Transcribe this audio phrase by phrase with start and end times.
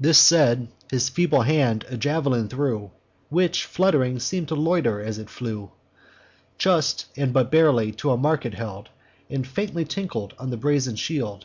[0.00, 2.92] "This said, his feeble hand a javelin threw,
[3.28, 5.70] Which, flutt'ring, seem'd to loiter as it flew:
[6.56, 8.88] Just, and but barely, to the mark it held,
[9.28, 11.44] And faintly tinkled on the brazen shield.